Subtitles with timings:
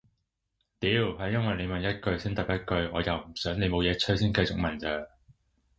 [0.79, 5.07] 屌係因為你問一句先答一句我又唔想你冇嘢吹先繼續問咋